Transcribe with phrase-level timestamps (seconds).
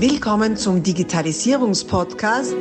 [0.00, 2.54] Willkommen zum Digitalisierungspodcast.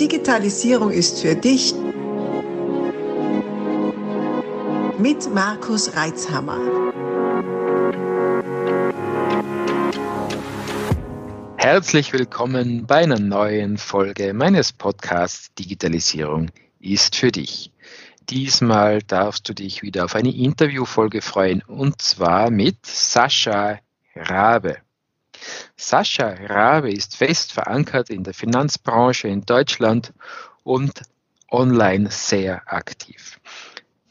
[0.00, 1.74] Digitalisierung ist für dich
[4.96, 6.56] mit Markus Reitzhammer.
[11.58, 17.70] Herzlich willkommen bei einer neuen Folge meines Podcasts Digitalisierung ist für dich.
[18.30, 23.80] Diesmal darfst du dich wieder auf eine Interviewfolge freuen und zwar mit Sascha
[24.16, 24.78] Rabe.
[25.76, 30.12] Sascha Rabe ist fest verankert in der Finanzbranche in Deutschland
[30.62, 31.02] und
[31.50, 33.40] online sehr aktiv.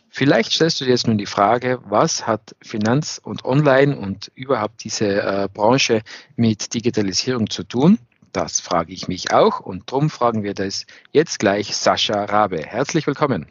[0.10, 4.84] Vielleicht stellst du dir jetzt nun die Frage, was hat Finanz und Online und überhaupt
[4.84, 6.02] diese äh, Branche
[6.36, 8.00] mit Digitalisierung zu tun?
[8.34, 12.64] Das frage ich mich auch und darum fragen wir das jetzt gleich Sascha Rabe.
[12.66, 13.48] Herzlich willkommen.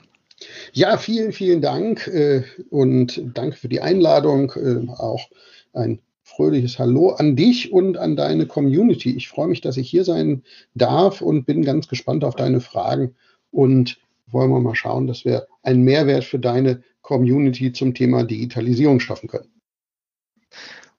[0.73, 4.53] Ja, vielen, vielen Dank äh, und danke für die Einladung.
[4.53, 5.29] Äh, auch
[5.73, 6.01] ein
[6.39, 9.11] fröhliches Hallo an dich und an deine Community.
[9.11, 13.17] Ich freue mich, dass ich hier sein darf und bin ganz gespannt auf deine Fragen
[13.51, 19.01] und wollen wir mal schauen, dass wir einen Mehrwert für deine Community zum Thema Digitalisierung
[19.01, 19.51] schaffen können.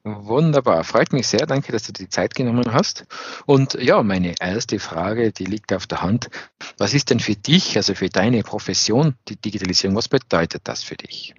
[0.04, 1.46] Wunderbar, freut mich sehr.
[1.46, 3.06] Danke, dass du die Zeit genommen hast.
[3.46, 6.30] Und ja, meine erste Frage, die liegt auf der Hand.
[6.78, 9.96] Was ist denn für dich, also für deine Profession, die Digitalisierung?
[9.96, 11.34] Was bedeutet das für dich?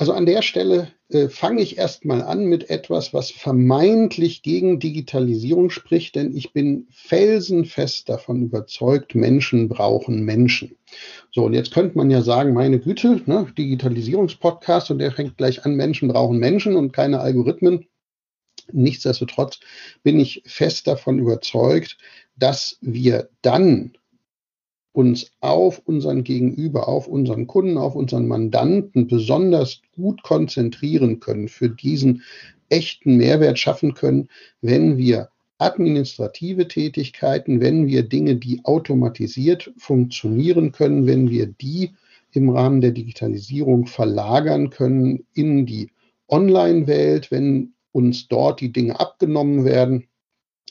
[0.00, 5.68] Also an der Stelle äh, fange ich erstmal an mit etwas, was vermeintlich gegen Digitalisierung
[5.68, 10.78] spricht, denn ich bin felsenfest davon überzeugt, Menschen brauchen Menschen.
[11.32, 15.66] So, und jetzt könnte man ja sagen, meine Güte, ne, Digitalisierungspodcast und der fängt gleich
[15.66, 17.84] an, Menschen brauchen Menschen und keine Algorithmen.
[18.72, 19.60] Nichtsdestotrotz
[20.02, 21.98] bin ich fest davon überzeugt,
[22.36, 23.92] dass wir dann
[24.92, 31.68] uns auf unseren Gegenüber, auf unseren Kunden, auf unseren Mandanten besonders gut konzentrieren können, für
[31.68, 32.22] diesen
[32.68, 34.28] echten Mehrwert schaffen können,
[34.60, 41.92] wenn wir administrative Tätigkeiten, wenn wir Dinge, die automatisiert funktionieren können, wenn wir die
[42.32, 45.90] im Rahmen der Digitalisierung verlagern können in die
[46.28, 50.06] Online-Welt, wenn uns dort die Dinge abgenommen werden,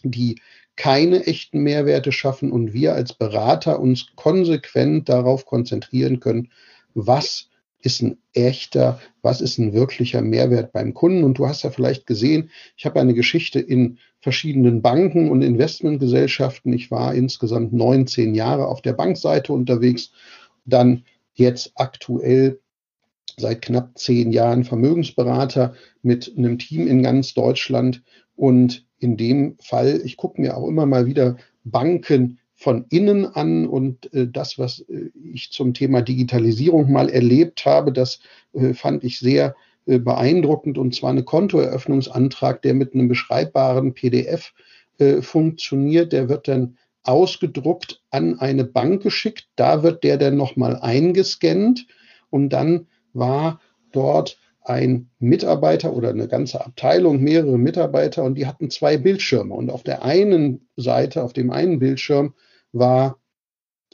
[0.03, 0.39] die
[0.79, 6.51] keine echten Mehrwerte schaffen und wir als Berater uns konsequent darauf konzentrieren können,
[6.93, 7.49] was
[7.81, 11.25] ist ein echter, was ist ein wirklicher Mehrwert beim Kunden.
[11.25, 16.71] Und du hast ja vielleicht gesehen, ich habe eine Geschichte in verschiedenen Banken und Investmentgesellschaften.
[16.71, 20.13] Ich war insgesamt 19 Jahre auf der Bankseite unterwegs,
[20.63, 21.03] dann
[21.33, 22.61] jetzt aktuell
[23.35, 25.73] seit knapp zehn Jahren Vermögensberater
[26.03, 28.01] mit einem Team in ganz Deutschland.
[28.37, 33.67] Und in dem Fall, ich gucke mir auch immer mal wieder Banken von innen an
[33.67, 38.19] und äh, das, was äh, ich zum Thema Digitalisierung mal erlebt habe, das
[38.53, 39.55] äh, fand ich sehr
[39.85, 44.53] äh, beeindruckend und zwar eine Kontoeröffnungsantrag, der mit einem beschreibbaren PDF
[44.97, 46.11] äh, funktioniert.
[46.11, 49.47] Der wird dann ausgedruckt an eine Bank geschickt.
[49.55, 51.87] Da wird der dann nochmal eingescannt
[52.29, 53.61] und dann war
[53.91, 54.37] dort
[54.69, 59.53] ein Mitarbeiter oder eine ganze Abteilung, mehrere Mitarbeiter und die hatten zwei Bildschirme.
[59.53, 62.35] Und auf der einen Seite, auf dem einen Bildschirm
[62.71, 63.19] war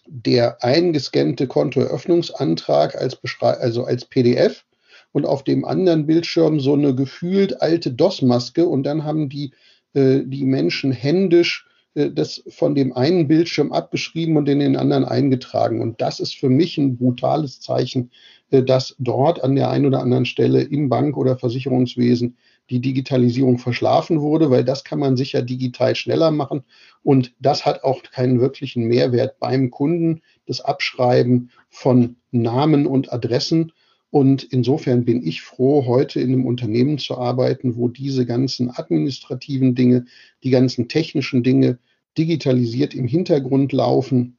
[0.06, 4.66] der eingescannte Kontoeröffnungsantrag als, also als PDF
[5.14, 9.54] und auf dem anderen Bildschirm so eine gefühlt alte DOS-Maske und dann haben die,
[9.94, 11.66] äh, die Menschen händisch
[11.96, 15.82] äh, das von dem einen Bildschirm abgeschrieben und in den anderen eingetragen.
[15.82, 18.12] Und das ist für mich ein brutales Zeichen
[18.50, 22.38] dass dort an der einen oder anderen Stelle im Bank- oder Versicherungswesen
[22.70, 26.64] die Digitalisierung verschlafen wurde, weil das kann man sicher digital schneller machen
[27.04, 33.72] und das hat auch keinen wirklichen Mehrwert beim Kunden, das Abschreiben von Namen und Adressen.
[34.10, 39.76] Und insofern bin ich froh, heute in einem Unternehmen zu arbeiten, wo diese ganzen administrativen
[39.76, 40.06] Dinge,
[40.44, 41.78] die ganzen technischen Dinge
[42.18, 44.38] digitalisiert im Hintergrund laufen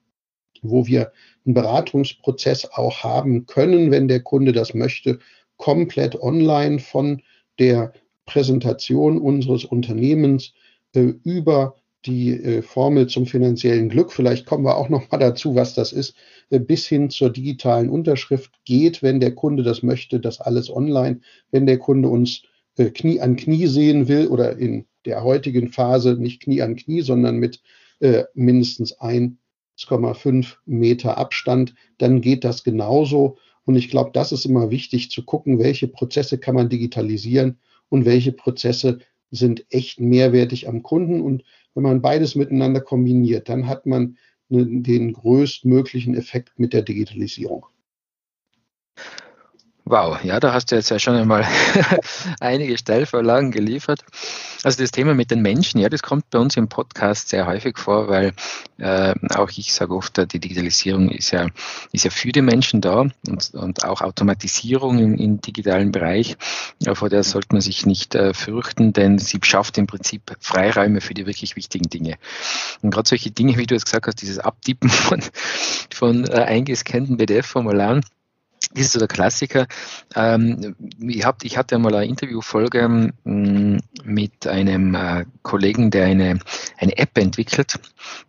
[0.62, 1.12] wo wir
[1.44, 5.18] einen Beratungsprozess auch haben können, wenn der Kunde das möchte,
[5.56, 7.22] komplett online von
[7.58, 7.92] der
[8.26, 10.52] Präsentation unseres Unternehmens
[10.94, 14.12] äh, über die äh, Formel zum finanziellen Glück.
[14.12, 16.14] Vielleicht kommen wir auch noch mal dazu, was das ist,
[16.50, 21.20] äh, bis hin zur digitalen Unterschrift geht, wenn der Kunde das möchte, das alles online.
[21.50, 22.42] Wenn der Kunde uns
[22.76, 27.02] äh, Knie an Knie sehen will oder in der heutigen Phase nicht Knie an Knie,
[27.02, 27.60] sondern mit
[28.00, 29.38] äh, mindestens ein
[29.78, 33.38] 1,5 Meter Abstand, dann geht das genauso.
[33.64, 37.58] Und ich glaube, das ist immer wichtig zu gucken, welche Prozesse kann man digitalisieren
[37.88, 39.00] und welche Prozesse
[39.30, 41.20] sind echt mehrwertig am Kunden.
[41.20, 41.44] Und
[41.74, 44.16] wenn man beides miteinander kombiniert, dann hat man
[44.48, 47.66] den größtmöglichen Effekt mit der Digitalisierung.
[49.88, 51.46] Wow, ja, da hast du jetzt ja schon einmal
[52.40, 54.04] einige Stellvorlagen geliefert.
[54.64, 57.78] Also das Thema mit den Menschen, ja, das kommt bei uns im Podcast sehr häufig
[57.78, 58.32] vor, weil
[58.78, 61.46] äh, auch ich sage oft, die Digitalisierung ist ja,
[61.92, 66.36] ist ja für die Menschen da und, und auch Automatisierung im, im digitalen Bereich,
[66.80, 71.00] ja, vor der sollte man sich nicht äh, fürchten, denn sie schafft im Prinzip Freiräume
[71.00, 72.16] für die wirklich wichtigen Dinge.
[72.82, 75.22] Und gerade solche Dinge, wie du es gesagt hast, dieses Abtippen von,
[75.94, 78.02] von äh, eingescannten PDF-Formularen,
[78.72, 79.66] das ist so der Klassiker.
[80.14, 86.38] Ähm, ich, hab, ich hatte einmal eine Interviewfolge ähm, mit einem äh, Kollegen, der eine,
[86.78, 87.78] eine App entwickelt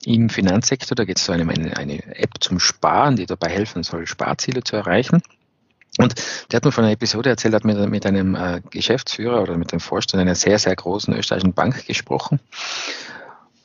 [0.05, 0.95] im Finanzsektor.
[0.95, 4.63] Da geht es so um eine, eine App zum Sparen, die dabei helfen soll, Sparziele
[4.63, 5.21] zu erreichen.
[5.99, 6.15] Und
[6.51, 9.71] der hat mir von einer Episode erzählt, hat mit, mit einem äh, Geschäftsführer oder mit
[9.71, 12.39] dem Vorstand einer sehr, sehr großen österreichischen Bank gesprochen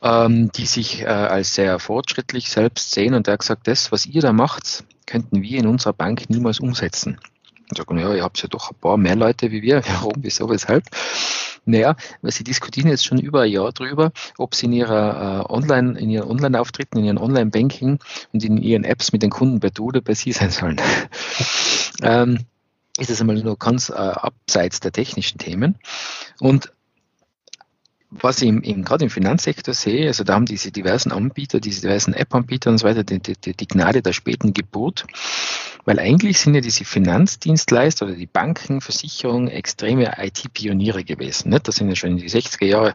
[0.02, 3.14] ähm, die sich äh, als sehr fortschrittlich selbst sehen.
[3.14, 6.58] Und der hat gesagt, das, was ihr da macht, könnten wir in unserer Bank niemals
[6.58, 7.18] umsetzen.
[7.68, 9.82] Und sagen, ja, ihr habt ja doch ein paar mehr Leute wie wir.
[9.86, 10.84] Warum, wieso, weshalb?
[11.66, 15.52] Naja, weil sie diskutieren jetzt schon über ein Jahr drüber, ob sie in ihrer äh,
[15.52, 17.98] Online, in ihren Online-Auftritten, in ihren Online-Banking
[18.32, 20.80] und in ihren Apps mit den Kunden bei du oder bei sie sein sollen.
[22.02, 22.38] ähm,
[22.98, 25.76] ist das einmal nur ganz äh, abseits der technischen Themen.
[26.40, 26.72] Und
[28.20, 31.80] was ich im, im, gerade im Finanzsektor sehe, also da haben diese diversen Anbieter, diese
[31.80, 35.06] diversen App-Anbieter und so weiter die, die, die Gnade der späten Geburt,
[35.84, 41.50] weil eigentlich sind ja diese Finanzdienstleister oder die Banken, Versicherungen extreme IT-Pioniere gewesen.
[41.50, 41.66] Nicht?
[41.66, 42.94] Da sind ja schon in die 60er Jahre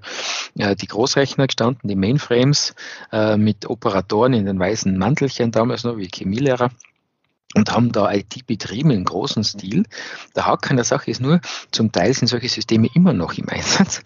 [0.57, 2.75] äh, die Großrechner gestanden, die Mainframes
[3.11, 6.69] äh, mit Operatoren in den weißen Mantelchen damals noch, wie Chemielehrer
[7.55, 9.83] und haben da IT betrieben im großen Stil.
[10.35, 11.39] Der Haken der Sache ist nur,
[11.71, 14.01] zum Teil sind solche Systeme immer noch im Einsatz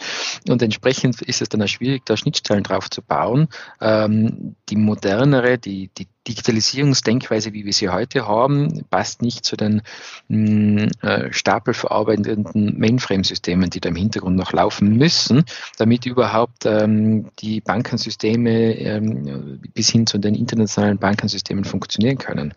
[0.48, 3.48] und entsprechend ist es dann auch schwierig, da Schnittstellen drauf zu bauen.
[3.80, 9.82] Ähm, die modernere, die, die Digitalisierungsdenkweise, wie wir sie heute haben, passt nicht zu den
[10.28, 15.46] mh, hm, äh, stapelverarbeitenden Mainframe-Systemen, die da im Hintergrund noch laufen müssen,
[15.78, 22.54] damit überhaupt ähm, die Bankensysteme ähm, bis hin zu den internationalen Bankensystemen funktionieren können.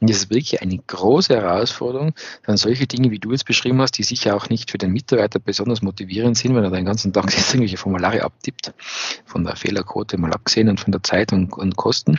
[0.00, 2.14] Und das ist wirklich eine große Herausforderung,
[2.46, 5.38] dann solche Dinge, wie du jetzt beschrieben hast, die sicher auch nicht für den Mitarbeiter
[5.38, 8.72] besonders motivierend sind, wenn er den ganzen Tag irgendwelche Formulare abtippt,
[9.26, 12.18] von der Fehlerquote mal abgesehen und von der Zeit und, und Kosten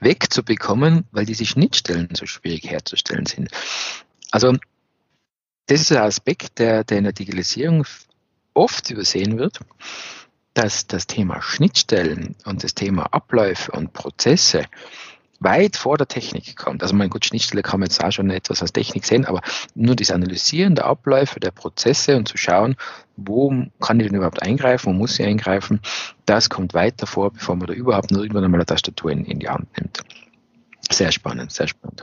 [0.00, 3.50] wegzubekommen, weil diese Schnittstellen so schwierig herzustellen sind.
[4.30, 4.56] Also
[5.66, 7.86] das ist ein Aspekt, der, der in der Digitalisierung
[8.54, 9.60] oft übersehen wird,
[10.54, 14.66] dass das Thema Schnittstellen und das Thema Abläufe und Prozesse
[15.42, 16.82] weit vor der Technik kommt.
[16.82, 19.40] Also mein gut, Schnittstelle kann man jetzt auch schon etwas als Technik sehen, aber
[19.74, 22.76] nur das Analysieren der Abläufe, der Prozesse und zu schauen,
[23.16, 25.80] wo kann ich denn überhaupt eingreifen, wo muss ich eingreifen,
[26.26, 29.38] das kommt weiter vor, bevor man da überhaupt nur irgendwann einmal eine Tastatur in, in
[29.38, 30.02] die Hand nimmt.
[30.90, 32.02] Sehr spannend, sehr spannend.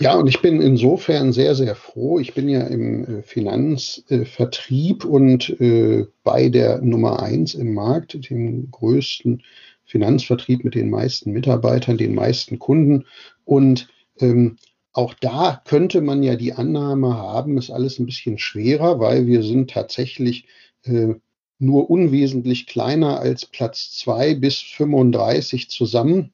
[0.00, 2.20] Ja, und ich bin insofern sehr, sehr froh.
[2.20, 8.70] Ich bin ja im äh, Finanzvertrieb und äh, bei der Nummer eins im Markt, dem
[8.70, 9.42] größten
[9.88, 13.06] Finanzvertrieb mit den meisten Mitarbeitern, den meisten Kunden.
[13.44, 13.88] Und
[14.20, 14.56] ähm,
[14.92, 19.42] auch da könnte man ja die Annahme haben, ist alles ein bisschen schwerer, weil wir
[19.42, 20.46] sind tatsächlich
[20.84, 21.14] äh,
[21.58, 26.32] nur unwesentlich kleiner als Platz zwei bis 35 zusammen.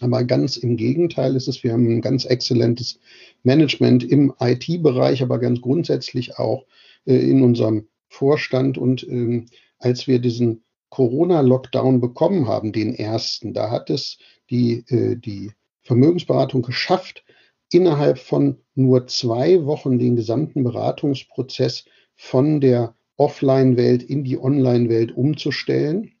[0.00, 3.00] Aber ganz im Gegenteil ist es, wir haben ein ganz exzellentes
[3.42, 6.64] Management im IT-Bereich, aber ganz grundsätzlich auch
[7.04, 8.78] äh, in unserem Vorstand.
[8.78, 9.46] Und ähm,
[9.78, 14.18] als wir diesen Corona-Lockdown bekommen haben, den ersten, da hat es
[14.50, 15.52] die, äh, die
[15.82, 17.24] Vermögensberatung geschafft,
[17.70, 26.12] innerhalb von nur zwei Wochen den gesamten Beratungsprozess von der Offline-Welt in die Online-Welt umzustellen.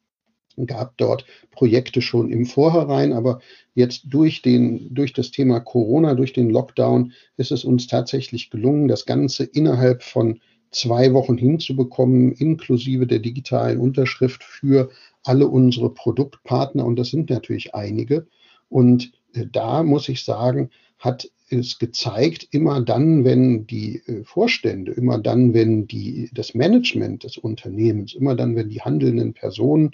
[0.56, 3.40] Es gab dort Projekte schon im Vorhinein, aber
[3.74, 8.88] jetzt durch, den, durch das Thema Corona, durch den Lockdown ist es uns tatsächlich gelungen,
[8.88, 14.90] das Ganze innerhalb von zwei Wochen hinzubekommen, inklusive der digitalen Unterschrift für
[15.24, 16.84] alle unsere Produktpartner.
[16.84, 18.26] Und das sind natürlich einige.
[18.68, 24.92] Und äh, da muss ich sagen, hat es gezeigt, immer dann, wenn die äh, Vorstände,
[24.92, 29.92] immer dann, wenn die, das Management des Unternehmens, immer dann, wenn die handelnden Personen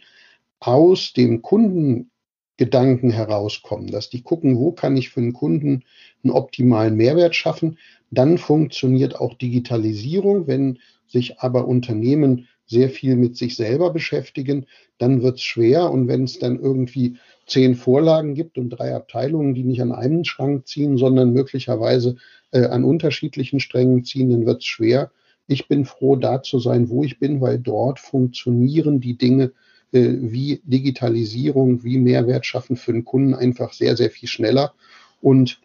[0.61, 1.43] aus dem
[2.57, 5.83] Kundengedanken herauskommen, dass die gucken, wo kann ich für den Kunden
[6.23, 7.79] einen optimalen Mehrwert schaffen,
[8.11, 10.47] dann funktioniert auch Digitalisierung.
[10.47, 14.67] Wenn sich aber Unternehmen sehr viel mit sich selber beschäftigen,
[14.99, 15.91] dann wird es schwer.
[15.91, 20.25] Und wenn es dann irgendwie zehn Vorlagen gibt und drei Abteilungen, die nicht an einem
[20.25, 22.17] Schrank ziehen, sondern möglicherweise
[22.53, 25.11] äh, an unterschiedlichen Strängen ziehen, dann wird es schwer.
[25.47, 29.53] Ich bin froh, da zu sein, wo ich bin, weil dort funktionieren die Dinge
[30.01, 34.75] wie Digitalisierung, wie Mehrwert schaffen für den Kunden einfach sehr, sehr viel schneller.
[35.21, 35.61] Und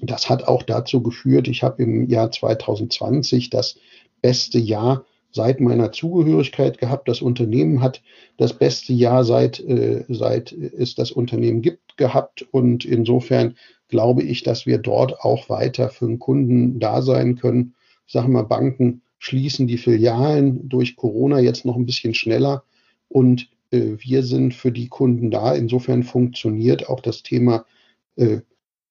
[0.00, 3.76] Das hat auch dazu geführt, ich habe im Jahr 2020 das
[4.22, 7.08] beste Jahr seit meiner Zugehörigkeit gehabt.
[7.08, 8.02] Das Unternehmen hat
[8.36, 12.46] das beste Jahr seit, äh, seit es das Unternehmen gibt gehabt.
[12.50, 13.56] Und insofern
[13.88, 17.74] glaube ich, dass wir dort auch weiter für den Kunden da sein können.
[18.06, 22.62] Sagen wir, Banken schließen die Filialen durch Corona jetzt noch ein bisschen schneller
[23.08, 25.54] und äh, wir sind für die Kunden da.
[25.54, 27.66] Insofern funktioniert auch das Thema
[28.16, 28.40] äh,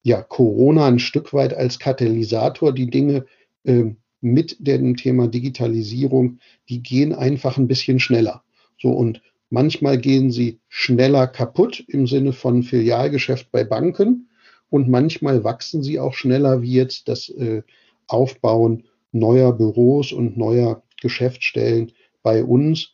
[0.03, 2.73] ja, Corona ein Stück weit als Katalysator.
[2.73, 3.25] Die Dinge
[3.63, 3.85] äh,
[4.21, 8.43] mit dem Thema Digitalisierung, die gehen einfach ein bisschen schneller.
[8.79, 14.29] So und manchmal gehen sie schneller kaputt im Sinne von Filialgeschäft bei Banken
[14.69, 17.63] und manchmal wachsen sie auch schneller wie jetzt das äh,
[18.07, 21.91] Aufbauen neuer Büros und neuer Geschäftsstellen
[22.23, 22.93] bei uns.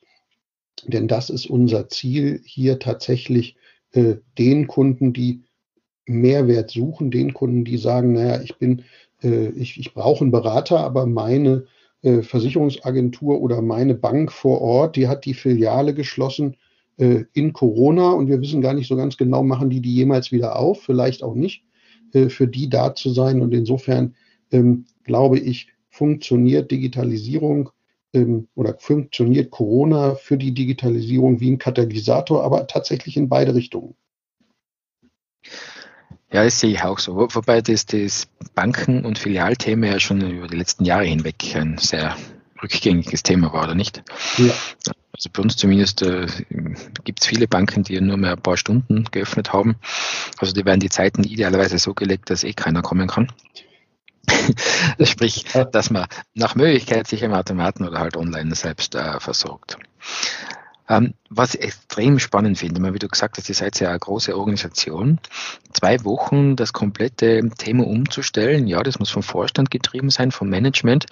[0.88, 3.56] Denn das ist unser Ziel, hier tatsächlich
[3.92, 5.44] äh, den Kunden, die
[6.06, 8.84] Mehrwert suchen, den Kunden, die sagen, naja, ich bin,
[9.22, 11.66] äh, ich, ich brauche einen Berater, aber meine
[12.02, 16.58] äh, Versicherungsagentur oder meine Bank vor Ort, die hat die Filiale geschlossen
[16.98, 20.32] äh, in Corona und wir wissen gar nicht so ganz genau, machen die die jemals
[20.32, 21.64] wieder auf, vielleicht auch nicht,
[22.14, 23.42] äh, für die da zu sein.
[23.42, 24.16] Und insofern
[24.52, 27.70] ähm, glaube ich, funktioniert Digitalisierung
[28.14, 33.96] ähm, oder funktioniert Corona für die Digitalisierung wie ein Katalysator, aber tatsächlich in beide Richtungen.
[36.32, 37.16] Ja, das sehe ich auch so.
[37.16, 42.18] Wobei das, das Banken- und Filialthema ja schon über die letzten Jahre hinweg ein sehr
[42.62, 44.02] rückgängiges Thema war, oder nicht?
[44.38, 44.54] Ja.
[45.16, 46.26] Also bei uns zumindest äh,
[47.04, 49.76] gibt es viele Banken, die nur mehr ein paar Stunden geöffnet haben.
[50.40, 53.32] Also die werden die Zeiten idealerweise so gelegt, dass eh keiner kommen kann.
[55.04, 59.78] Sprich, dass man nach Möglichkeit sich im Automaten oder halt online selbst äh, versorgt.
[60.90, 64.38] Ähm, was ich extrem spannend finde, wie du gesagt hast, ihr seid ja eine große
[64.38, 65.20] Organisation.
[65.72, 71.06] Zwei Wochen das komplette Thema umzustellen, ja, das muss vom Vorstand getrieben sein, vom Management.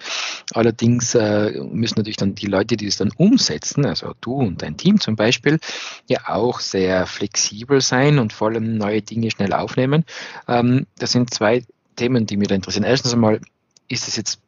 [0.52, 4.76] Allerdings äh, müssen natürlich dann die Leute, die das dann umsetzen, also du und dein
[4.76, 5.58] Team zum Beispiel,
[6.06, 10.04] ja auch sehr flexibel sein und vor allem neue Dinge schnell aufnehmen.
[10.48, 11.62] Ähm, das sind zwei
[11.96, 12.84] Themen, die mich da interessieren.
[12.84, 13.40] Erstens einmal,
[13.88, 14.40] ist es jetzt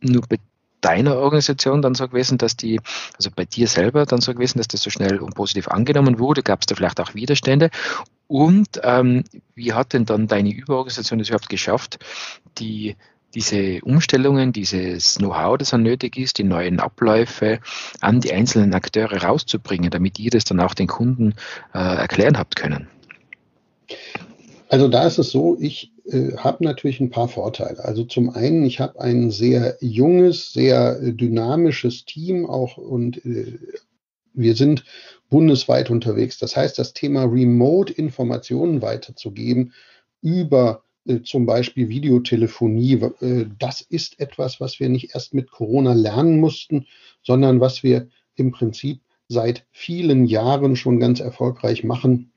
[0.00, 0.38] nur bei
[0.80, 2.80] deiner Organisation dann so gewesen, dass die,
[3.16, 6.42] also bei dir selber dann so gewesen, dass das so schnell und positiv angenommen wurde?
[6.42, 7.70] Gab es da vielleicht auch Widerstände?
[8.26, 11.98] Und ähm, wie hat denn dann deine Überorganisation es überhaupt geschafft,
[12.58, 12.96] die
[13.34, 17.60] diese Umstellungen, dieses Know-how, das dann nötig ist, die neuen Abläufe
[18.00, 21.34] an die einzelnen Akteure rauszubringen, damit ihr das dann auch den Kunden
[21.72, 22.88] äh, erklären habt können?
[24.68, 27.84] Also da ist es so, ich äh, habe natürlich ein paar Vorteile.
[27.84, 33.58] Also zum einen, ich habe ein sehr junges, sehr äh, dynamisches Team auch und äh,
[34.32, 34.84] wir sind
[35.28, 36.38] bundesweit unterwegs.
[36.38, 39.72] Das heißt, das Thema Remote-Informationen weiterzugeben
[40.22, 45.92] über äh, zum Beispiel Videotelefonie, äh, das ist etwas, was wir nicht erst mit Corona
[45.92, 46.86] lernen mussten,
[47.22, 52.32] sondern was wir im Prinzip seit vielen Jahren schon ganz erfolgreich machen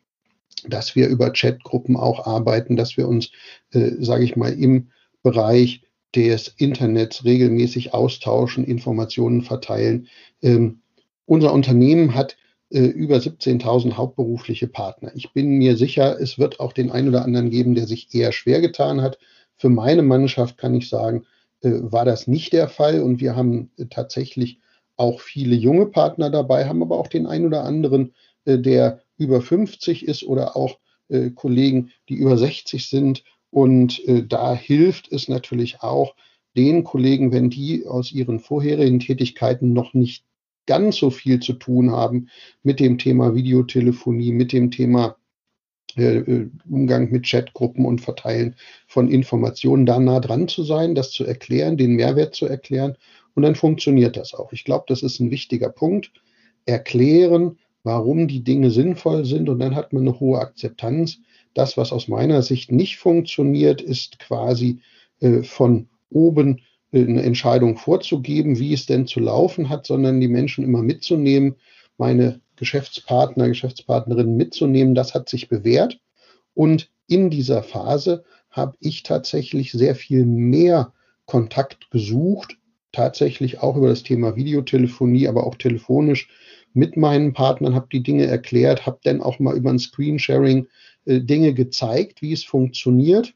[0.68, 3.32] dass wir über Chatgruppen auch arbeiten, dass wir uns,
[3.72, 4.90] äh, sage ich mal, im
[5.22, 5.82] Bereich
[6.16, 10.08] des Internets regelmäßig austauschen, Informationen verteilen.
[10.42, 10.82] Ähm,
[11.26, 12.38] unser Unternehmen hat
[12.70, 15.12] äh, über 17.000 hauptberufliche Partner.
[15.16, 18.32] Ich bin mir sicher, es wird auch den einen oder anderen geben, der sich eher
[18.32, 19.20] schwer getan hat.
[19.58, 21.26] Für meine Mannschaft kann ich sagen,
[21.62, 24.60] äh, war das nicht der Fall und wir haben äh, tatsächlich
[24.98, 28.14] auch viele junge Partner dabei, haben aber auch den einen oder anderen,
[28.46, 30.80] äh, der über 50 ist oder auch
[31.10, 33.24] äh, Kollegen, die über 60 sind.
[33.50, 36.16] Und äh, da hilft es natürlich auch
[36.56, 40.26] den Kollegen, wenn die aus ihren vorherigen Tätigkeiten noch nicht
[40.66, 42.30] ganz so viel zu tun haben
[42.62, 45.18] mit dem Thema Videotelefonie, mit dem Thema
[45.98, 48.56] äh, äh Umgang mit Chatgruppen und Verteilen
[48.88, 52.96] von Informationen, da nah dran zu sein, das zu erklären, den Mehrwert zu erklären.
[53.36, 54.54] Und dann funktioniert das auch.
[54.54, 56.12] Ich glaube, das ist ein wichtiger Punkt.
[56.66, 61.20] Erklären, warum die Dinge sinnvoll sind und dann hat man eine hohe Akzeptanz.
[61.54, 64.80] Das, was aus meiner Sicht nicht funktioniert, ist quasi
[65.20, 66.62] äh, von oben
[66.92, 71.56] äh, eine Entscheidung vorzugeben, wie es denn zu laufen hat, sondern die Menschen immer mitzunehmen,
[71.98, 74.96] meine Geschäftspartner, Geschäftspartnerinnen mitzunehmen.
[74.96, 76.00] Das hat sich bewährt.
[76.54, 80.94] Und in dieser Phase habe ich tatsächlich sehr viel mehr
[81.26, 82.58] Kontakt gesucht,
[82.92, 86.30] tatsächlich auch über das Thema Videotelefonie, aber auch telefonisch
[86.74, 90.68] mit meinen Partnern, habe die Dinge erklärt, habe dann auch mal über ein Screensharing
[91.06, 93.34] äh, Dinge gezeigt, wie es funktioniert.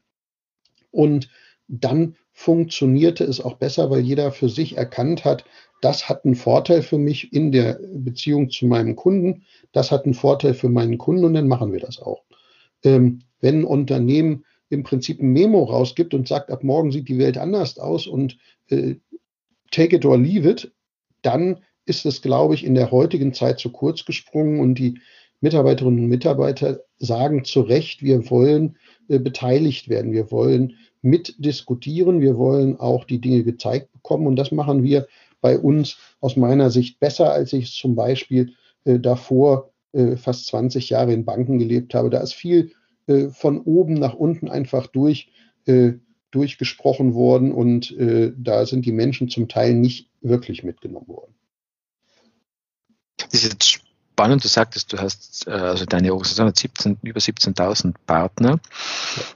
[0.90, 1.28] Und
[1.68, 5.44] dann funktionierte es auch besser, weil jeder für sich erkannt hat,
[5.80, 10.14] das hat einen Vorteil für mich in der Beziehung zu meinem Kunden, das hat einen
[10.14, 12.24] Vorteil für meinen Kunden und dann machen wir das auch.
[12.82, 17.18] Ähm, wenn ein Unternehmen im Prinzip ein Memo rausgibt und sagt, ab morgen sieht die
[17.18, 18.96] Welt anders aus und äh,
[19.70, 20.72] take it or leave it,
[21.22, 25.00] dann ist es, glaube ich, in der heutigen Zeit zu kurz gesprungen und die
[25.40, 28.76] Mitarbeiterinnen und Mitarbeiter sagen zu Recht, wir wollen
[29.08, 34.50] äh, beteiligt werden, wir wollen mitdiskutieren, wir wollen auch die Dinge gezeigt bekommen und das
[34.50, 35.06] machen wir
[35.40, 38.54] bei uns aus meiner Sicht besser, als ich es zum Beispiel
[38.84, 42.10] äh, davor äh, fast 20 Jahre in Banken gelebt habe.
[42.10, 42.72] Da ist viel
[43.06, 45.30] äh, von oben nach unten einfach durch,
[45.66, 45.92] äh,
[46.32, 51.34] durchgesprochen worden und äh, da sind die Menschen zum Teil nicht wirklich mitgenommen worden.
[53.18, 57.20] Das ist jetzt spannend, du sagtest, du hast, äh, also deine Organisation hat 17, über
[57.20, 58.60] 17.000 Partner.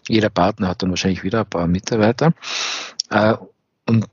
[0.08, 2.34] Jeder Partner hat dann wahrscheinlich wieder ein paar Mitarbeiter.
[3.84, 4.06] Und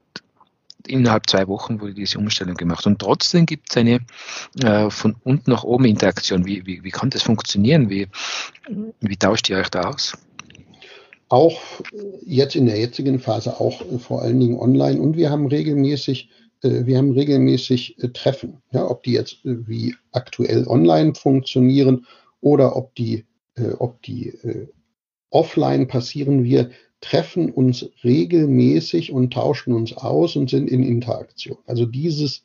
[0.90, 2.86] innerhalb zwei Wochen wurde diese Umstellung gemacht.
[2.86, 4.00] Und trotzdem gibt es eine
[4.62, 6.46] äh, von unten nach oben Interaktion.
[6.46, 7.90] Wie, wie, wie kann das funktionieren?
[7.90, 8.08] Wie,
[9.00, 10.18] wie tauscht ihr euch da aus?
[11.30, 11.62] Auch
[12.26, 15.00] jetzt in der jetzigen Phase, auch vor allen Dingen online.
[15.00, 18.62] Und wir haben regelmäßig, äh, wir haben regelmäßig äh, Treffen.
[18.72, 22.06] Ja, ob die jetzt äh, wie aktuell online funktionieren
[22.42, 23.26] oder ob die,
[23.56, 24.68] äh, ob die äh,
[25.30, 26.44] offline passieren.
[26.44, 31.58] Wir treffen uns regelmäßig und tauschen uns aus und sind in Interaktion.
[31.66, 32.44] Also dieses,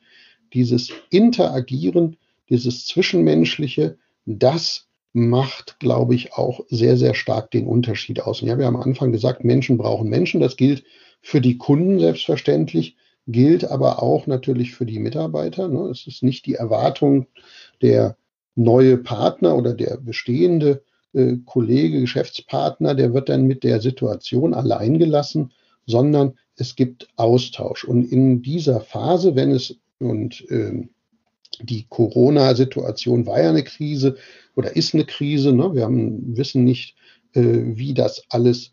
[0.53, 2.17] dieses Interagieren,
[2.49, 8.43] dieses Zwischenmenschliche, das macht, glaube ich, auch sehr, sehr stark den Unterschied aus.
[8.43, 10.41] Und ja, wir haben am Anfang gesagt, Menschen brauchen Menschen.
[10.41, 10.85] Das gilt
[11.21, 15.69] für die Kunden selbstverständlich, gilt aber auch natürlich für die Mitarbeiter.
[15.69, 15.89] Ne?
[15.91, 17.27] Es ist nicht die Erwartung,
[17.83, 18.17] der
[18.55, 24.99] neue Partner oder der bestehende äh, Kollege, Geschäftspartner, der wird dann mit der Situation allein
[24.99, 25.53] gelassen,
[25.87, 27.85] sondern es gibt Austausch.
[27.85, 30.87] Und in dieser Phase, wenn es und äh,
[31.61, 34.17] die Corona-Situation war ja eine Krise
[34.57, 35.75] oder ist eine Krise, ne?
[35.75, 36.97] wir haben, wissen nicht,
[37.33, 38.73] äh, wie das alles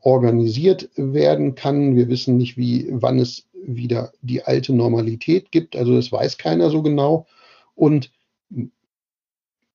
[0.00, 1.94] organisiert werden kann.
[1.94, 5.76] Wir wissen nicht, wie, wann es wieder die alte Normalität gibt.
[5.76, 7.26] Also das weiß keiner so genau.
[7.74, 8.10] Und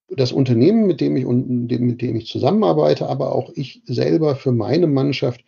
[0.08, 4.86] das Unternehmen, mit dem ich mit dem ich zusammenarbeite, aber auch ich selber für meine
[4.86, 5.44] Mannschaft,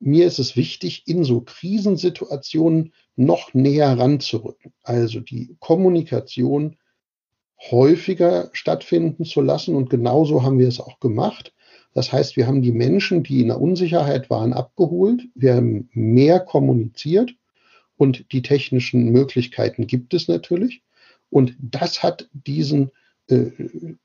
[0.00, 4.72] mir ist es wichtig, in so Krisensituationen noch näher ranzurücken.
[4.82, 6.76] Also die Kommunikation
[7.70, 9.74] häufiger stattfinden zu lassen.
[9.74, 11.53] Und genauso haben wir es auch gemacht.
[11.94, 15.22] Das heißt, wir haben die Menschen, die in der Unsicherheit waren, abgeholt.
[15.34, 17.34] Wir haben mehr kommuniziert
[17.96, 20.82] und die technischen Möglichkeiten gibt es natürlich.
[21.30, 22.90] Und das hat diesen
[23.28, 23.50] äh,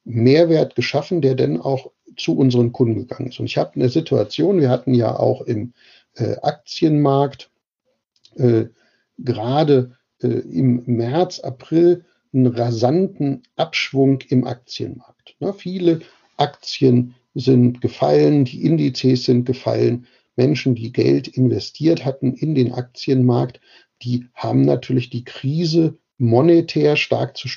[0.03, 3.39] Mehrwert geschaffen, der dann auch zu unseren Kunden gegangen ist.
[3.39, 5.73] Und ich habe eine Situation, wir hatten ja auch im
[6.15, 7.49] äh, Aktienmarkt
[8.35, 8.65] äh,
[9.17, 15.35] gerade äh, im März, April einen rasanten Abschwung im Aktienmarkt.
[15.39, 16.01] Na, viele
[16.37, 20.07] Aktien sind gefallen, die Indizes sind gefallen.
[20.35, 23.59] Menschen, die Geld investiert hatten in den Aktienmarkt,
[24.01, 27.49] die haben natürlich die Krise monetär stark zu,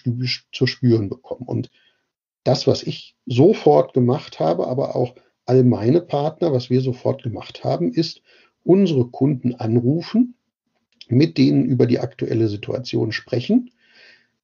[0.53, 1.47] zu spüren bekommen.
[1.47, 1.71] Und
[2.45, 5.15] das, was ich sofort gemacht habe, aber auch
[5.47, 8.23] all meine Partner, was wir sofort gemacht haben, ist
[8.65, 10.35] unsere Kunden anrufen,
[11.09, 13.71] mit denen über die aktuelle Situation sprechen,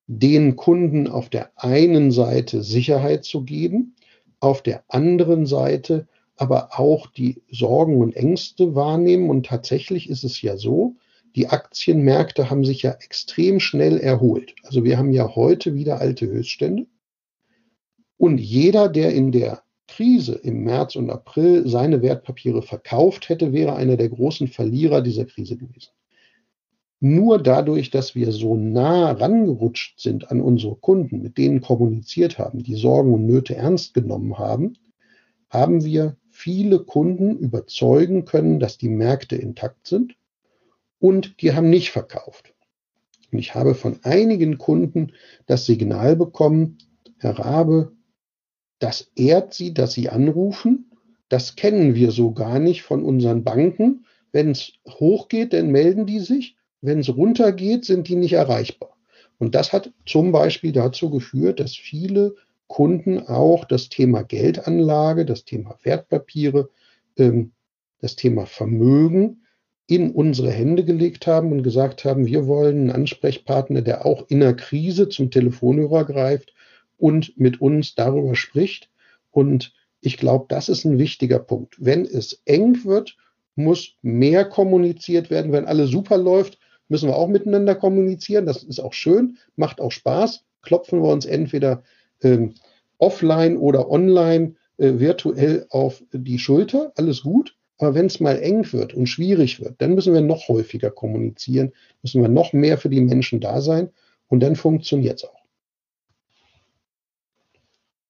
[0.06, 3.94] den Kunden auf der einen Seite Sicherheit zu geben,
[4.40, 6.06] auf der anderen Seite
[6.38, 9.28] aber auch die Sorgen und Ängste wahrnehmen.
[9.28, 10.96] Und tatsächlich ist es ja so,
[11.36, 14.54] die Aktienmärkte haben sich ja extrem schnell erholt.
[14.62, 16.86] Also wir haben ja heute wieder alte Höchststände.
[18.16, 23.74] Und jeder, der in der Krise im März und April seine Wertpapiere verkauft hätte, wäre
[23.74, 25.90] einer der großen Verlierer dieser Krise gewesen.
[27.00, 32.62] Nur dadurch, dass wir so nah rangerutscht sind an unsere Kunden, mit denen kommuniziert haben,
[32.62, 34.74] die Sorgen und Nöte ernst genommen haben,
[35.48, 40.16] haben wir viele Kunden überzeugen können, dass die Märkte intakt sind
[40.98, 42.54] und die haben nicht verkauft.
[43.30, 45.12] Und ich habe von einigen Kunden
[45.46, 46.78] das Signal bekommen,
[47.18, 47.92] Herr Rabe,
[48.78, 50.90] das ehrt Sie, dass Sie anrufen.
[51.28, 54.06] Das kennen wir so gar nicht von unseren Banken.
[54.32, 56.57] Wenn es hochgeht, dann melden die sich.
[56.80, 58.96] Wenn es runtergeht, sind die nicht erreichbar.
[59.38, 62.34] Und das hat zum Beispiel dazu geführt, dass viele
[62.66, 66.68] Kunden auch das Thema Geldanlage, das Thema Wertpapiere,
[67.16, 67.52] ähm,
[68.00, 69.42] das Thema Vermögen
[69.86, 74.42] in unsere Hände gelegt haben und gesagt haben, wir wollen einen Ansprechpartner, der auch in
[74.42, 76.52] einer Krise zum Telefonhörer greift
[76.98, 78.90] und mit uns darüber spricht.
[79.30, 81.76] Und ich glaube, das ist ein wichtiger Punkt.
[81.78, 83.16] Wenn es eng wird,
[83.56, 85.52] muss mehr kommuniziert werden.
[85.52, 86.58] Wenn alles super läuft,
[86.88, 88.46] müssen wir auch miteinander kommunizieren.
[88.46, 90.44] Das ist auch schön, macht auch Spaß.
[90.62, 91.82] Klopfen wir uns entweder
[92.22, 92.54] ähm,
[92.98, 97.56] offline oder online äh, virtuell auf die Schulter, alles gut.
[97.78, 101.72] Aber wenn es mal eng wird und schwierig wird, dann müssen wir noch häufiger kommunizieren,
[102.02, 103.90] müssen wir noch mehr für die Menschen da sein
[104.26, 105.37] und dann funktioniert es auch.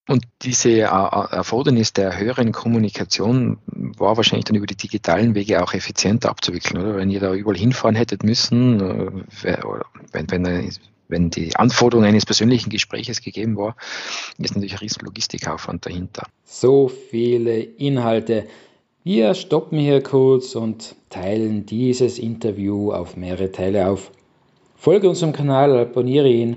[0.08, 5.74] Und diese äh, Erfordernis der höheren Kommunikation war wahrscheinlich dann über die digitalen Wege auch
[5.74, 6.96] effizienter abzuwickeln, oder?
[6.96, 8.80] Wenn ihr da überall hinfahren hättet müssen,
[9.44, 9.58] äh,
[10.12, 10.70] wenn, wenn,
[11.08, 13.76] wenn die Anforderung eines persönlichen Gespräches gegeben war,
[14.38, 16.24] ist natürlich ein riesen Logistikaufwand dahinter.
[16.44, 18.46] So viele Inhalte.
[19.04, 24.10] Wir stoppen hier kurz und teilen dieses Interview auf mehrere Teile auf.
[24.74, 26.56] Folge unserem Kanal, abonniere ihn